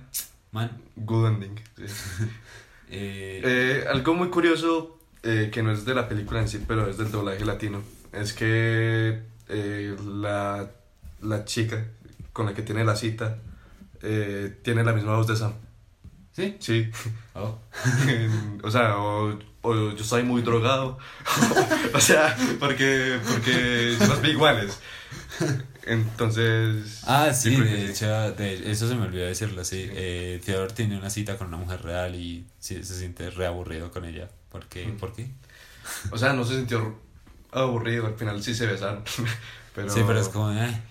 [0.51, 0.71] man.
[0.95, 1.59] Good ending.
[1.77, 1.83] sí.
[2.95, 6.97] Eh, Eh, algo muy curioso, que no es de la película en sí, pero es
[6.97, 10.69] del doblaje latino, es que la,
[11.21, 11.85] la chica
[12.33, 13.39] con la que tiene la cita
[14.61, 15.53] tiene la misma voz de Sam.
[16.33, 16.57] ¿Sí?
[16.59, 16.89] Sí.
[17.35, 17.57] Oh.
[18.63, 20.99] o sea, o, o yo estoy muy drogado.
[21.95, 24.79] o sea, porque, porque ve iguales.
[25.85, 27.01] Entonces.
[27.07, 29.87] Ah, sí, de hecho, de- eso se me olvidó decirlo, sí.
[29.91, 34.05] Eh, Theodore tiene una cita con una mujer real y sí, se siente reaburrido con
[34.05, 34.29] ella.
[34.49, 34.85] ¿Por qué?
[34.85, 34.97] Mm.
[34.97, 35.27] ¿Por qué?
[36.11, 36.99] O sea, no se sintió
[37.51, 39.03] aburrido, al final sí se besaron.
[39.75, 40.81] pero, Sí, pero es como, eh,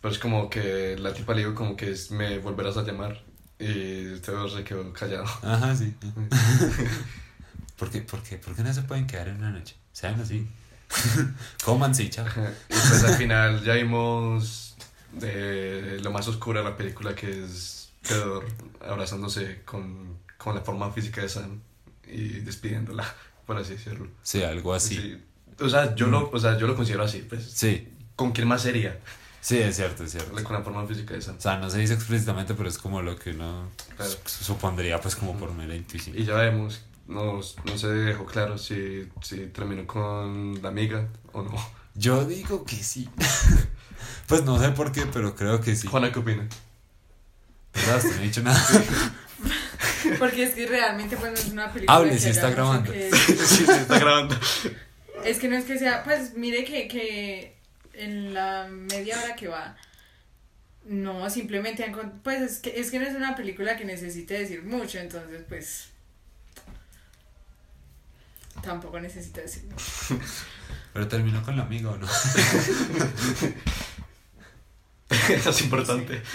[0.00, 3.22] pero es como que la tipa le dijo como que es, me volverás a llamar.
[3.62, 5.24] Y Theodore se quedó callado.
[5.42, 5.94] ajá, sí.
[7.76, 9.76] ¿Por qué, por, qué, ¿Por qué no se pueden quedar en una noche?
[9.92, 10.46] Sean así.
[11.64, 12.26] Cómanse chao.
[12.26, 14.76] Y pues al final ya vimos
[15.12, 18.46] de lo más oscuro de la película que es Theodore
[18.80, 21.60] abrazándose con, con la forma física de Sam
[22.06, 23.04] y despidiéndola,
[23.46, 24.08] por así decirlo.
[24.22, 24.96] Sí, algo así.
[24.96, 25.22] Sí,
[25.64, 27.44] O sea, yo lo, o sea, yo lo considero así, pues.
[27.44, 28.98] Sí, ¿Con quién más sería?
[29.42, 30.42] Sí, es cierto, es cierto.
[30.42, 31.32] Con la forma física de esa.
[31.32, 34.10] O sea, no se dice explícitamente, pero es como lo que uno Claro.
[34.24, 36.18] supondría, pues, como por mera intuición.
[36.18, 41.42] Y ya vemos, no, no se dejó claro si, si terminó con la amiga o
[41.42, 41.82] no.
[41.94, 43.10] Yo digo que sí.
[44.26, 45.86] pues no sé por qué, pero creo que sí.
[45.88, 46.48] Juana, ¿qué opina?
[47.74, 48.02] ¿Verdad?
[48.04, 48.66] No ha dicho nada.
[50.18, 52.92] Porque es que realmente pues no es una película Hable, que si está grabando.
[52.92, 53.10] que-
[53.46, 54.36] sí, se está grabando.
[55.24, 57.56] Es que no es que sea, pues mire que, que
[57.94, 59.76] en la media hora que va,
[60.84, 61.92] no, simplemente,
[62.24, 65.88] pues es que, es que no es una película que necesite decir mucho, entonces pues
[68.62, 69.84] tampoco necesita decir mucho.
[70.92, 72.06] Pero terminó con la amiga o no.
[75.28, 76.22] Eso es importante.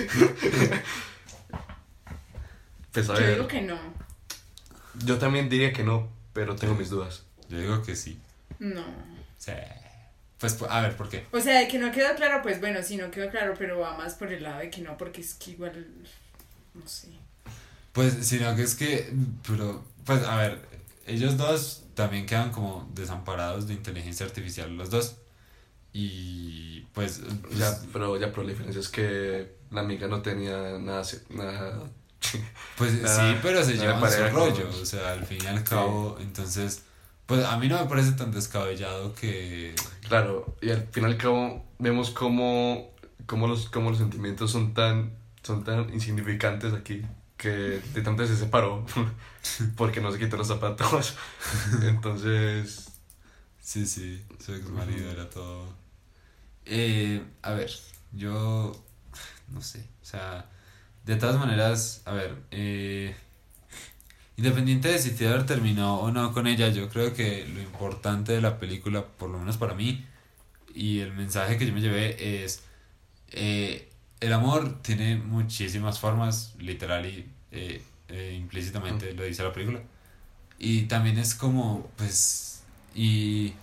[2.94, 3.78] Pues a Yo ver, digo que no,
[5.06, 7.26] yo también diría que no, pero tengo mis dudas.
[7.48, 8.20] Yo digo que sí.
[8.58, 8.84] no.
[9.38, 9.52] Sí.
[10.40, 11.26] Pues, a ver, ¿por qué?
[11.32, 13.98] O sea, de que no quedó claro, pues bueno, sí, no quedó claro, pero va
[13.98, 15.88] más por el lado de que no, porque es que igual,
[16.76, 17.08] no sé.
[17.92, 19.12] Pues, sino que es que,
[19.48, 20.60] pero, pues, a ver,
[21.08, 25.16] ellos dos también quedan como desamparados de inteligencia artificial, los dos.
[25.94, 27.22] Y, pues,
[27.58, 31.80] Ya, pero ya, pero la diferencia es que la amiga no tenía nada, nada
[32.78, 35.64] Pues Nada- sí, pero se nada llevan su rollo, o sea, al fin y al
[35.64, 36.84] cabo, entonces,
[37.28, 39.76] pues a mí no me parece tan descabellado que...
[40.08, 42.92] Claro, y al fin y al cabo vemos cómo,
[43.26, 45.14] cómo, los, cómo los sentimientos son tan,
[45.44, 47.04] son tan insignificantes aquí
[47.38, 47.50] que
[47.94, 48.84] de tanto se separó
[49.76, 51.16] porque no se quitó los zapatos.
[51.84, 52.98] Entonces,
[53.68, 55.66] Sí, sí, su ex marido era todo...
[56.64, 57.70] Eh, a ver,
[58.14, 58.72] yo
[59.50, 60.50] no sé, o sea,
[61.04, 63.14] de todas maneras, a ver, eh,
[64.38, 68.42] independiente de si Theodore terminó o no con ella, yo creo que lo importante de
[68.42, 70.06] la película, por lo menos para mí,
[70.74, 72.64] y el mensaje que yo me llevé es,
[73.32, 79.82] eh, el amor tiene muchísimas formas, literal y eh, eh, implícitamente lo dice la película,
[80.60, 82.64] y también es como, pues,
[82.96, 83.54] y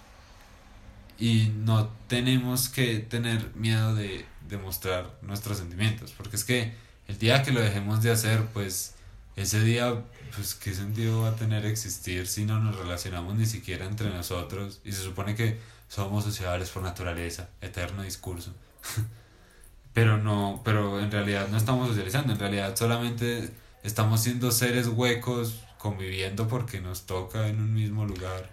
[1.18, 6.72] y no tenemos que tener miedo de demostrar nuestros sentimientos, porque es que
[7.08, 8.93] el día que lo dejemos de hacer, pues
[9.36, 10.02] ese día,
[10.34, 14.80] pues qué sentido va a tener existir si no nos relacionamos ni siquiera entre nosotros
[14.84, 18.52] y se supone que somos sociables por naturaleza, eterno discurso.
[19.92, 23.50] pero no, pero en realidad no estamos socializando, en realidad solamente
[23.82, 28.50] estamos siendo seres huecos conviviendo porque nos toca en un mismo lugar.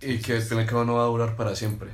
[0.00, 1.90] y que al fin y al cabo no va a durar para siempre.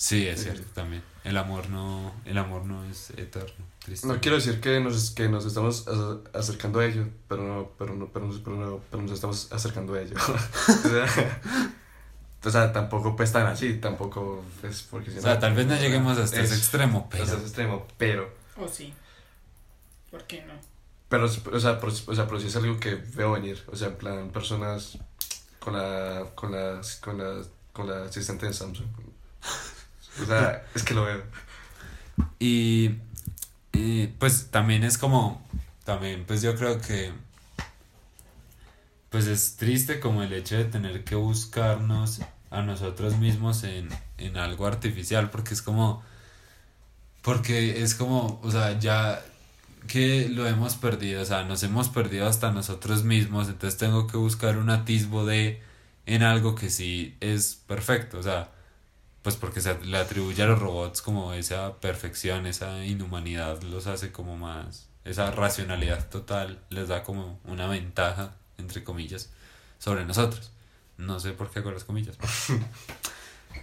[0.00, 1.02] Sí, es cierto también.
[1.24, 3.64] El amor no, el amor no es eterno.
[3.84, 4.06] triste.
[4.06, 7.94] No quiero decir que nos, que nos estamos acer- acercando a ello, pero no, pero
[7.96, 10.14] no, pero, no- pero, no- pero nos estamos acercando a ello.
[10.68, 11.40] o, sea,
[12.44, 15.10] o sea, tampoco pues tan así, tampoco es porque...
[15.10, 17.86] si O sea, tal vez no lleguemos hasta ese Es- extremo, pero Hasta ese extremo,
[17.98, 18.32] pero...
[18.56, 18.94] O sí.
[20.12, 20.54] ¿Por qué no?
[21.08, 21.28] Pero, o
[21.60, 23.62] sea, pero, o sea, pero sí es algo que veo venir.
[23.72, 24.96] O sea, en plan, personas
[25.58, 28.86] con la, con la, con la, con la asistente de Samsung.
[30.22, 31.22] O sea, es que lo veo.
[32.38, 32.96] y,
[33.72, 35.46] y, pues también es como,
[35.84, 37.12] también pues yo creo que
[39.10, 44.36] pues es triste como el hecho de tener que buscarnos a nosotros mismos en, en
[44.36, 46.02] algo artificial, porque es como,
[47.22, 49.22] porque es como, o sea, ya
[49.86, 54.16] que lo hemos perdido, o sea, nos hemos perdido hasta nosotros mismos, entonces tengo que
[54.16, 55.62] buscar un atisbo de
[56.06, 58.50] en algo que sí es perfecto, o sea,
[59.28, 64.10] pues porque se le atribuye a los robots como esa perfección, esa inhumanidad los hace
[64.10, 69.28] como más, esa racionalidad total les da como una ventaja, entre comillas,
[69.78, 70.50] sobre nosotros.
[70.96, 72.16] No sé por qué hago las comillas.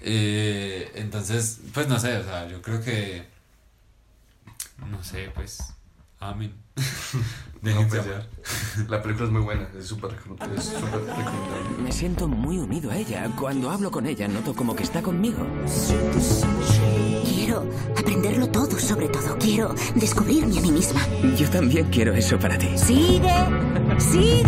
[0.01, 3.25] Eh, entonces, pues no sé, o sea, yo creo que,
[4.87, 5.73] no sé, pues,
[6.19, 6.53] amén.
[7.61, 8.27] No, pues ya.
[8.89, 11.81] La película es muy buena, es súper recom- es súper recomendable.
[11.83, 13.27] Me siento muy unido a ella.
[13.39, 15.37] Cuando hablo con ella, noto como que está conmigo.
[17.27, 17.65] Quiero
[17.97, 19.35] aprenderlo todo, sobre todo.
[19.39, 21.01] Quiero descubrirme a mí misma.
[21.35, 22.67] Yo también quiero eso para ti.
[22.77, 23.33] Sigue,
[23.97, 24.43] sigue.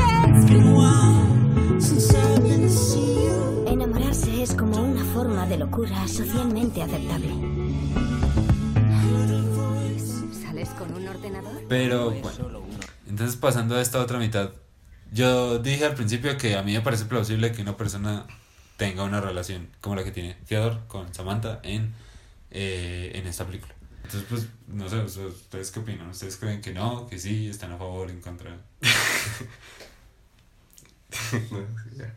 [3.65, 7.33] Enamorarse es como una forma de locura socialmente aceptable.
[10.77, 11.63] Con un ordenador?
[11.67, 12.63] Pero bueno,
[13.07, 14.51] entonces pasando a esta otra mitad,
[15.11, 18.25] yo dije al principio que a mí me parece plausible que una persona
[18.77, 21.93] tenga una relación como la que tiene Theodore con Samantha en,
[22.51, 23.73] eh, en esta película.
[24.03, 26.09] Entonces, pues, no sé, ¿ustedes qué opinan?
[26.09, 28.51] ¿Ustedes creen que no, que sí, están a favor, en contra?
[31.51, 31.65] no,
[31.97, 32.15] ya.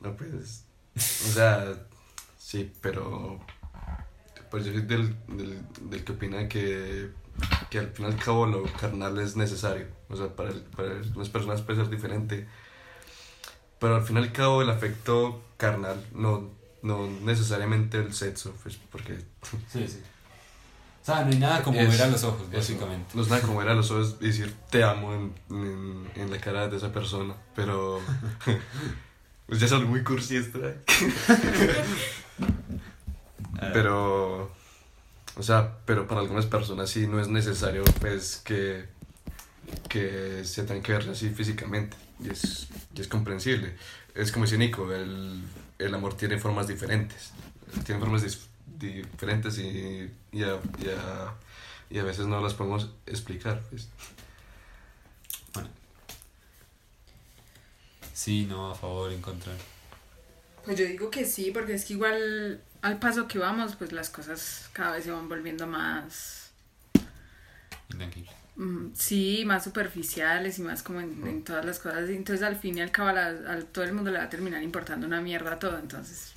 [0.00, 0.64] No, pues.
[0.96, 1.74] O sea,
[2.44, 3.40] Sí, pero
[4.50, 7.10] pues yo soy del, del, del que opina que,
[7.74, 9.86] que al fin y al cabo lo carnal es necesario.
[10.08, 12.46] O sea, para, el- para las personas puede ser diferente.
[13.80, 16.50] Pero al fin y al cabo el afecto carnal, no,
[16.82, 19.18] no necesariamente el sexo, pues porque...
[19.72, 20.00] Sí, sí.
[21.02, 23.10] O sea, no hay nada como es- ver a los ojos, básicamente.
[23.14, 26.30] No es nada como ver a los ojos y decir te amo en, en, en
[26.30, 28.00] la cara de esa persona, pero...
[29.48, 30.40] pues ya son muy cursi.
[33.72, 34.50] Pero,
[35.36, 38.84] o sea, pero para algunas personas sí no es necesario, pues, que,
[39.88, 41.96] que se tengan que ver así físicamente.
[42.20, 43.74] Y es, y es comprensible.
[44.14, 45.42] Es como dice Nico, el,
[45.78, 47.32] el amor tiene formas diferentes.
[47.84, 48.46] Tiene formas dis-
[48.78, 51.34] diferentes y, y, a, y, a,
[51.90, 53.60] y a veces no las podemos explicar.
[53.70, 53.88] Pues.
[58.12, 59.52] Sí, no, a favor, en contra.
[60.64, 64.10] Pues yo digo que sí, porque es que igual al paso que vamos, pues las
[64.10, 66.52] cosas cada vez se van volviendo más,
[68.56, 72.08] mm, sí, más superficiales y más como en, en todas las cosas.
[72.10, 74.30] Entonces al fin y al cabo a, la- a todo el mundo le va a
[74.30, 76.34] terminar importando una mierda todo, entonces...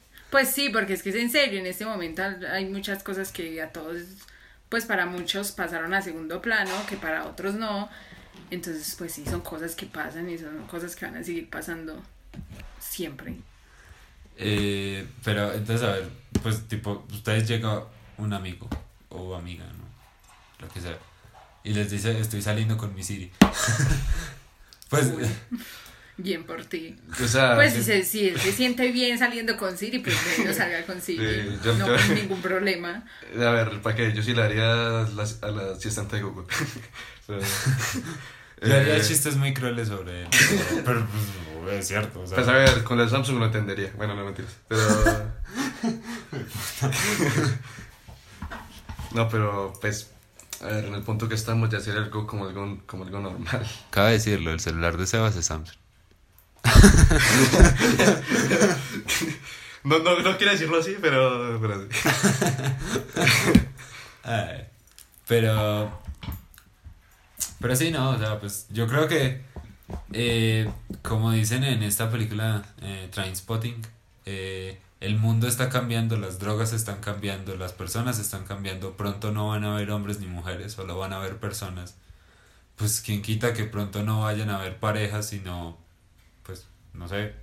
[0.30, 3.60] pues sí, porque es que es en serio, en este momento hay muchas cosas que
[3.62, 4.02] a todos,
[4.68, 7.88] pues para muchos pasaron a segundo plano, que para otros no.
[8.50, 12.02] Entonces, pues sí, son cosas que pasan y son cosas que van a seguir pasando
[12.80, 13.36] siempre.
[14.38, 16.08] Eh, pero entonces, a ver,
[16.42, 17.84] pues tipo, ustedes llega
[18.18, 18.68] un amigo
[19.08, 20.64] o amiga, ¿no?
[20.66, 20.98] Lo que sea.
[21.64, 23.30] Y les dice, estoy saliendo con mi Siri.
[24.88, 25.10] pues,
[26.18, 26.96] Bien por ti.
[27.22, 30.54] O sea, Pues si, se, si él se siente bien saliendo con Siri, pues bueno,
[30.54, 31.58] salga con Siri.
[31.62, 33.04] Yo- no yo- con ningún problema.
[33.34, 34.12] a ver, ¿para qué?
[34.14, 36.46] Yo sí le haría a la, a la asistente de Google.
[37.26, 37.40] Pero,
[38.62, 40.28] yo haría eh, chistes muy crueles sobre él.
[40.86, 41.22] Pero, pues,
[41.70, 42.20] es cierto.
[42.20, 43.92] O sea, Pues a ver, con el Samsung lo entendería.
[43.96, 44.52] Bueno, no mentiras.
[44.68, 44.82] Pero.
[49.12, 50.10] no, pero pues.
[50.62, 53.66] A ver, en el punto que estamos ya sería algo como algo, como algo normal.
[53.90, 55.76] Cabe decirlo, el celular de Sebas es Samsung.
[59.86, 61.60] No, no, no quiero decirlo así, pero.
[61.60, 61.86] pero
[65.28, 66.02] pero.
[67.60, 69.42] Pero sí, no, o sea, pues yo creo que.
[70.12, 70.68] eh,
[71.08, 73.80] como dicen en esta película eh, Trainspotting,
[74.26, 78.96] eh, el mundo está cambiando, las drogas están cambiando, las personas están cambiando.
[78.96, 81.96] Pronto no van a haber hombres ni mujeres, solo van a haber personas.
[82.76, 85.78] Pues quien quita que pronto no vayan a haber parejas, sino.
[86.42, 87.34] Pues, no sé.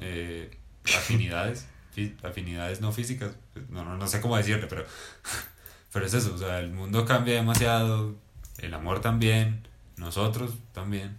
[0.00, 0.50] eh,
[0.84, 1.66] afinidades.
[2.22, 3.32] afinidades no físicas.
[3.68, 4.84] No, no, no sé cómo decirle, pero.
[5.92, 8.14] Pero es eso, o sea, el mundo cambia demasiado,
[8.56, 11.18] el amor también, nosotros también.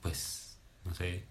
[0.00, 0.45] Pues,
[0.86, 1.24] no sé,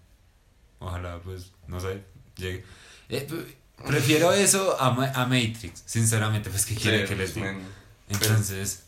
[0.78, 2.02] ojalá, pues, no sé,
[2.36, 2.64] llegue.
[3.08, 7.30] Eh, p- prefiero eso a, Ma- a Matrix, sinceramente, pues, ¿qué quiere Sí, que les
[7.32, 7.52] pues, diga?
[7.52, 7.66] men,
[8.08, 8.84] Entonces,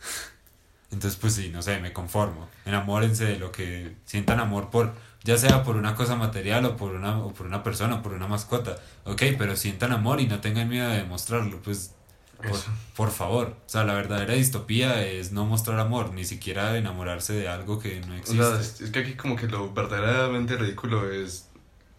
[0.90, 2.48] entonces, pues sí, no sé, me conformo.
[2.64, 6.94] Enamórense de lo que sientan amor por, ya sea por una cosa material o por
[6.94, 8.76] una, o por una persona o por una mascota.
[9.04, 11.92] Ok, pero sientan amor y no tengan miedo de demostrarlo, pues
[12.38, 12.58] por,
[12.96, 13.56] por favor.
[13.66, 18.00] O sea, la verdadera distopía es no mostrar amor, ni siquiera enamorarse de algo que
[18.00, 18.42] no O existe.
[18.44, 21.48] sea, es, es que aquí como que lo verdaderamente ridículo es,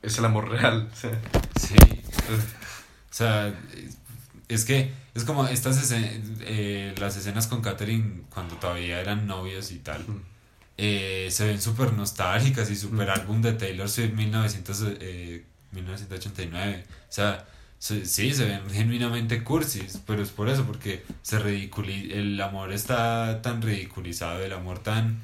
[0.01, 0.89] es el amor real.
[0.93, 1.19] o sea,
[1.59, 1.75] Sí.
[3.09, 3.53] O sea,
[4.47, 9.79] es- que es como estas escenas, las escenas con Catherine cuando todavía eran novios y
[9.79, 10.01] tal.
[10.07, 10.21] Mm.
[10.81, 16.85] eh, se ven súper nostálgicas y súper álbum de Taylor Swift 1900, eh, 1989.
[16.87, 17.45] O sea,
[17.79, 23.41] sí, se ven genuinamente cursis, pero es por eso, porque se ridiculi el amor está
[23.41, 25.19] tan ridiculizado, el amor tan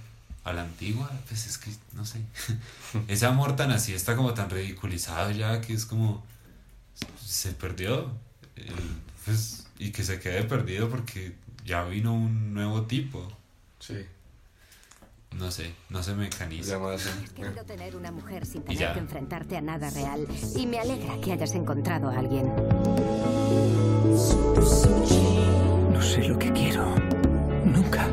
[0.46, 2.22] a la antigua, pues es que, no sé,
[3.08, 6.24] ese amor tan así está como tan ridiculizado ya que es como,
[7.24, 8.12] se perdió,
[9.26, 13.28] pues, y que se quede perdido porque ya vino un nuevo tipo,
[13.80, 14.06] sí,
[15.38, 16.78] no sé, no se mecaniza.
[16.94, 17.04] Has
[17.36, 18.94] querido tener una mujer sin Y tener ya.
[18.94, 20.26] que enfrentarte a nada real.
[20.56, 22.52] Y me alegra que hayas encontrado a alguien.
[25.92, 26.86] No sé lo que quiero.
[27.66, 28.08] Nunca.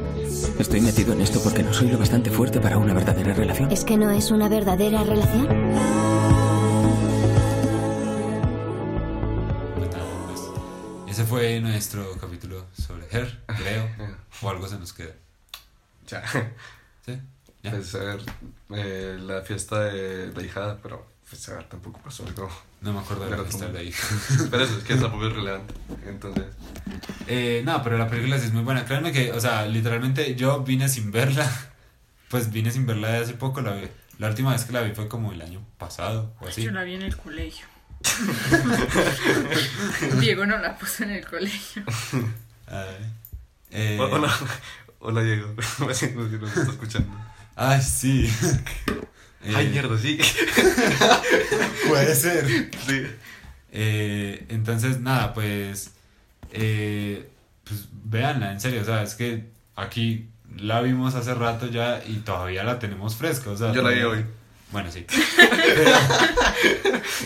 [0.58, 3.70] Estoy metido en esto porque no soy lo bastante fuerte para una verdadera relación.
[3.70, 5.46] ¿Es que no es una verdadera relación?
[9.76, 10.40] Pues nada, pues,
[11.08, 13.88] ese fue nuestro capítulo sobre Her, creo,
[14.42, 15.12] o algo se nos queda.
[16.08, 16.22] Ya.
[17.04, 17.18] ¿Sí?
[17.62, 17.70] ¿Ya?
[17.70, 18.20] Pues a ver,
[18.74, 22.50] eh, la fiesta de la hijada, pero pues a ver, tampoco pasó algo.
[22.80, 23.94] No me acuerdo de la fiesta de ahí.
[24.50, 25.72] Pero eso es que tampoco es relevante.
[26.06, 26.44] Entonces,
[27.28, 28.84] Eh, no, pero la película sí es muy buena.
[28.84, 31.48] Créanme que, o sea, literalmente yo vine sin verla.
[32.28, 33.60] Pues vine sin verla de hace poco.
[33.60, 33.88] La, vi-
[34.18, 36.62] la última vez que la vi fue como el año pasado o así.
[36.62, 37.66] Yo la vi en el colegio.
[40.20, 41.82] Diego no la puso en el colegio.
[42.66, 43.12] Ay,
[43.70, 44.08] eh, O-
[45.04, 45.48] Hola, Diego.
[45.80, 47.08] No sé si nos está escuchando.
[47.56, 48.30] ay, sí.
[49.44, 50.16] Ay, Eh, mierda, sí.
[51.88, 52.46] Puede ser.
[52.86, 53.02] Sí.
[53.72, 55.90] Eh, entonces, nada, pues,
[56.52, 57.28] eh,
[57.64, 62.18] pues véanla, en serio, o sea, es que aquí la vimos hace rato ya y
[62.18, 64.24] todavía la tenemos fresca, o sea, Yo la vi hoy.
[64.70, 65.04] Bueno, sí.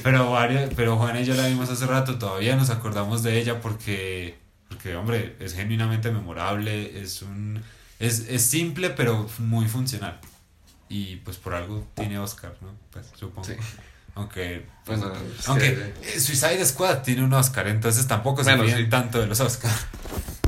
[0.02, 3.60] Pero, pero, pero Juana y yo la vimos hace rato, todavía nos acordamos de ella
[3.60, 4.38] porque,
[4.68, 7.62] porque hombre, es genuinamente memorable, es un
[7.98, 10.20] es, es simple pero muy funcional.
[10.88, 12.74] Y pues por algo tiene Oscar, ¿no?
[12.90, 13.46] Pues supongo.
[13.46, 13.54] Sí.
[14.14, 15.14] Aunque pues, Bueno,
[15.46, 18.86] aunque que- eh, Suicide Squad tiene un Oscar, entonces tampoco se Bueno, sí.
[18.88, 19.72] tanto de los Oscar.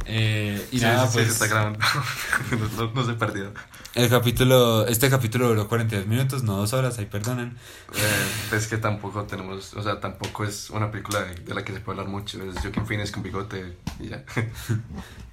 [0.09, 1.79] Eh, y Sí, nada, sí, pues se está grabando.
[2.79, 3.53] no, no, se perdió.
[3.95, 7.57] el capítulo, este capítulo duró 42 minutos, no dos horas, ahí perdonen.
[7.95, 11.75] Eh, es que tampoco tenemos, o sea, tampoco es una película de, de la que
[11.75, 12.43] se puede hablar mucho.
[12.43, 14.25] Es Joaquin Phoenix con bigote y ya.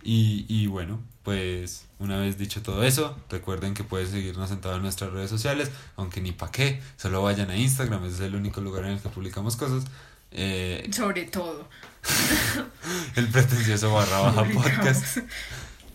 [0.07, 4.79] Y, y bueno, pues una vez dicho todo eso, recuerden que pueden seguirnos en todas
[4.79, 8.61] nuestras redes sociales, aunque ni pa' qué, solo vayan a Instagram, ese es el único
[8.61, 9.85] lugar en el que publicamos cosas.
[10.37, 11.67] Eh, Sobre todo.
[13.15, 15.17] el pretencioso barra baja podcast.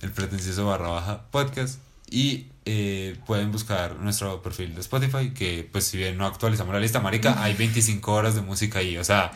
[0.01, 1.79] El pretencioso barra baja podcast.
[2.11, 6.81] Y eh, pueden buscar nuestro perfil de Spotify, que pues si bien no actualizamos la
[6.81, 9.31] lista, marica, hay 25 horas de música ahí, o sea,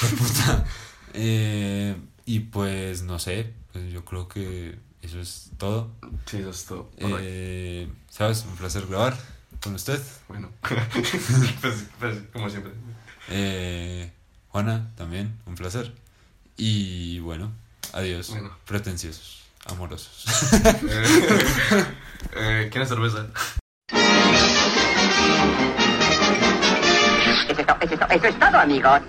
[0.00, 0.64] pues, puta.
[1.16, 1.94] Eh,
[2.26, 5.92] y pues no sé, pues yo creo que eso es todo.
[6.26, 6.90] Sí, eso es todo.
[6.98, 8.44] Eh, ¿Sabes?
[8.44, 9.16] Un placer grabar
[9.62, 10.02] con usted.
[10.26, 10.50] Bueno,
[11.60, 12.72] pues, pues, como siempre.
[13.28, 14.10] Eh,
[14.54, 15.92] Juana, también, un placer.
[16.56, 17.50] Y bueno,
[17.92, 18.56] adiós, Bueno.
[18.64, 20.24] pretenciosos, amorosos.
[20.62, 21.84] Eh,
[22.36, 23.26] eh, ¿Quieres cerveza?
[27.48, 29.00] Eso es, to- eso es to- eso es todo, amigos.